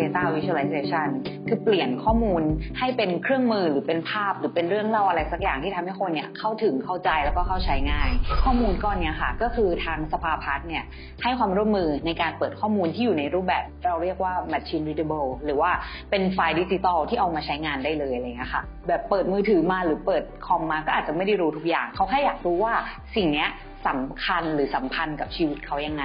[0.00, 1.08] Data Visualization
[1.48, 2.42] คือเปลี่ยนข้อมูล
[2.78, 8.10] ให้เป็นเครื่องมือหรือเป็นภาพหรือเป็นเรื่องเล่าอะไรสักอย่างที่ทำให้คนเนี่ยเข้าถึงเข้าใจแล้วก็เข้าใช้ง่าย
[8.44, 10.84] ข้อมูลก้อนเนี้ยค่ะ ก็คือทางสภาพัฒน์เนี่ย
[11.22, 15.70] ให้ความร่วมมือในการเปิดข้อมูลที่อยู่ในรูปแบบเราเรียกว่า machine readable หรือว่า
[16.10, 22.74] เป็นไฟล์ดิจิตอลที่เอามาใช้งานได้เลยอะไรเงี้ยค่ะ แบบเปิดมือถือมาหรือเปิดคอมมาก็อาจจะไม่ได้รู้ทุกอย่าง เขาแค่อยากรู้ว่า
[23.16, 23.50] สิ่งเนี้ย
[23.86, 26.04] สำคัญหรือสัมพันธ์กับชีวิตเขายังไง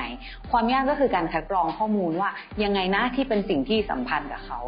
[0.52, 2.30] ความยากก็คือการคัดกรองข้อมูลว่า
[2.64, 4.60] ยังไงนะที่เป็นสิ่งที่สัมพันธ์กับเขา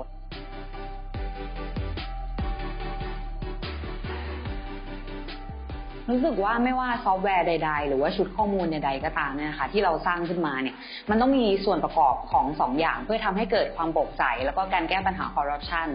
[6.10, 10.76] รู้สึกว่าไม่ว่าซอฟต์แวร์ใด ๆ หรือว่าชุดข้อมูลใดๆก็ตามเนี่ยนะคะที่เราสร้างขึ้นมาเนี่ย
[11.10, 15.88] มันต้องมีส่วนประกอบของ2ออย่าง เพื่อทำให้เกิดความโปร่งใสแล้วก็การแก้ปัญหาคอร์รัปชัน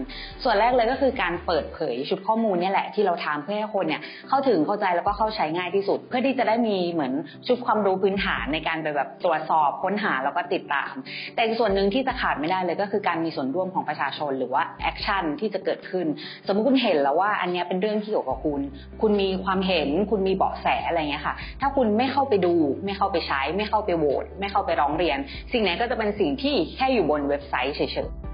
[0.43, 7.13] ส่วนแรกเลยก็คือการเปิดเผยชุดข้อมูลนี่แหละที่เราทำเพื่อให้คนเนี่ยเข้าถึงเข้าใจแล้วก็เข้าใช้ง่ายที่สุด เพื่อที่จะได้มีเหมือน
[7.47, 10.93] ชุดความรู้พื้นฐานในการไปแบบตรวจสอบค้นหาแล้วก็ติดตาม
[11.35, 16.07] แต่ส่วนหนึ่งที่จะขาดไม่ได้เลยก็คือการมีส่วนร่วมของประชาชนหรือว่า action ที่จะเกิดขึ้น
[16.47, 18.61] สมมติคุณเห็นแล้วว่าอันนี้เป็นเรื่องที่เกี่ยวกับคุณ
[19.01, 22.53] คุณมีความเห็นคุณมีเบาะแสอะไรเงี้ยค่ะ ถ้าคุณไม่เข้าไปดู
[22.85, 25.17] ไม่เข้าไปใช้ ไม่เข้าไปโหวตไม่เข้าไปร้องเรียน
[25.51, 28.26] สิ่งนี้ก็จะเป็นสิ่งที่แค่อยู่บนเว็บไซต์เฉยๆ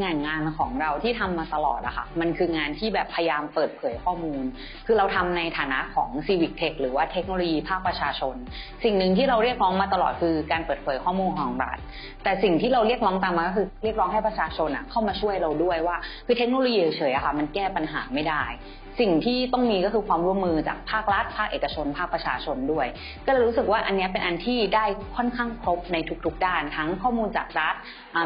[0.00, 4.44] งานงานของเราที่ทำมาตลอดอะค่ะ มันคืองานที่แบบพยายามเปิดเผยข้อมูล
[4.86, 8.36] คือเราทำในฐานะของ Civic Tech หรือว่าเทคโนโลยีภาคประชาชน
[8.84, 11.78] สิ่งหนึ่งที่เราเรียกร้องมาตลอดคือการเปิดเผยข้อมูลของรัฐ
[12.24, 15.96] แต่สิ่งที่เราเรียกร้องตามมาก็คือเรียกร้องให้ประชาชนอะเข้ามาช่วยเราด้วยว่า
[16.26, 18.44] คือเทคโนโลยีเฉยๆอะค่ะ มันแก้ปัญหาไม่ได้
[19.00, 22.86] สิ่งที่ต้องมีก็คือความร่วมมือจากภาครัฐ ภาคเอกชน ภาคประชาชนด้วย
[23.26, 24.84] ก็เลยรู้สึกว่าอันนี้เป็นอันที่ได้
[25.16, 27.74] ค่อนข้างครบในทุกๆด้าน ทั้งข้อมูลจากรัฐ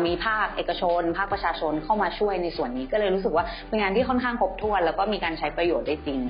[0.06, 6.20] มีภาคเอกชน ภาคประชาชนเข้ามาช่วยในส่วนนี้ ก็เลยรู้สึกว่าเป็นงานที่ค่อนข้างครบถ้วน แล้วก็มีการใช้ประโยชน์ได้จริง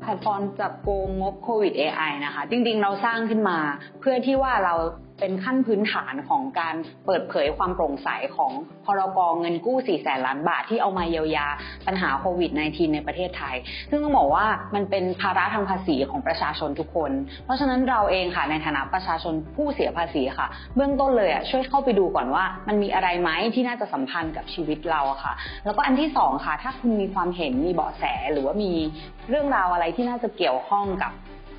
[0.00, 3.58] แพลตฟอร์มจับโกงงบโควิด AI นะคะ จริงๆ เราสร้างขึ้นมา
[4.00, 4.74] เพื่อที่ว่าเรา
[5.20, 6.74] เป็นขั้นพื้นฐานของการ
[7.06, 8.52] เปิดเผยความโปร่งใสของ
[8.84, 11.46] พรกเงินกู้ 4 แสนล้านบาทที่เอามาเยียวยา
[11.86, 13.56] ปัญหาโควิด -19 ในประเทศไทย
[13.90, 17.12] ซึ่งต้องบอกว่ามันเป็นภาระทางภาษีของประชาชนทุกคน
[17.44, 25.32] เพราะฉะนั้นเราเองค่ะในฐานะประชาชนผู้เสียภาษีค่ะ เบื้องต้นเลยอะช่วยเข้าไปดูก่อนว่า มันมีอะไรไหมที่น่าจะสัมพันธ์กับชีวิตเราค่ะ
[25.64, 28.72] แล้วก็อันที่สองค่ะ ถ้าคุณมีความเห็นมีเบาะแสหรือว่ามี
[29.28, 31.12] เรื่องราวอะไรที่น่าจะเกี่ยวข้องกับ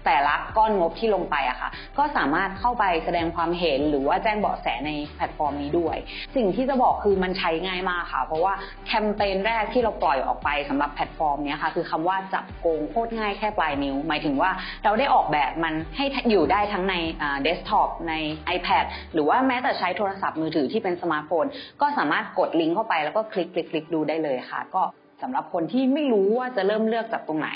[0.05, 5.97] แต่ละก้อนงบที่ลงไปอะค่ะ ก็สามารถเข้าไปแสดงความเห็นหรือว่าแจ้งเบาะแสในแพลตฟอร์มนี้ด้วย
[6.35, 8.53] สิ่งที่จะบอกคือมันใช้ง่ายมากค่ะ เพราะว่า
[8.87, 14.51] แคมเปญแรกที่เราปล่อยออกไปสำหรับแพลตฟอร์มนี้ค่ะ คือคำว่าจับโกงโคตรง่ายแค่ปลายนิ้ว หมายถึงว่า
[14.83, 16.95] เราได้ออกแบบมันให้อยู่ได้ทั้งใน
[17.43, 18.13] เดสก์ท็อปใน
[18.55, 21.45] iPad หรือว่าแม้แต่ใช้โทรศัพท์มือถือที่เป็นสมาร์ทโฟน
[21.81, 24.81] ก็สามารถกดลิงก์เข้าไปแล้วก็คลิกคลิกคลิกดูได้เลยค่ะ ก็
[25.21, 27.49] สำหรับคนที่ไม่รู้ว่าจะเริ่มเลือกจากตรงไหน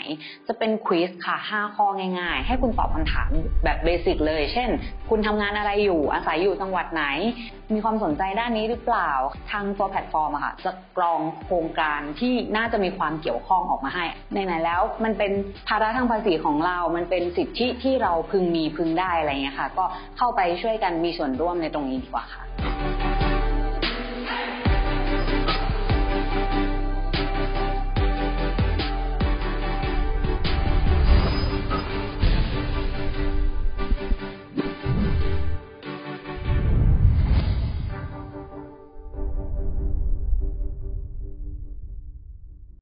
[0.47, 1.87] จะเป็น quiz ค่ะ 5 ข้อ
[2.19, 3.29] ง่ายๆ ให้คุณตอบคำถาม
[3.63, 4.69] แบบ basic เลย เช่น
[5.09, 7.03] คุณทำงานอะไรอยู่ อาศัยอยู่จังหวัดไหน
[7.73, 9.11] มีความสนใจด้านนี้หรือเปล่า
[9.51, 14.05] ทางตัวแพลตฟอร์มอะค่ะ จะกรองโครงการที่น่าจะมีความเกี่ยวข้องออกมาให้
[14.35, 15.31] ในไหนแล้ว มันเป็น
[15.67, 19.85] ภาระทางภาษีของเรา มันเป็นสิทธิที่เราพึงมีพึงได้อะไรเงี้ยค่ะ ก็
[20.17, 22.43] เข้าไปช่วยกันมีส่วนร่วมในตรงนี้ดีกว่าค่ะ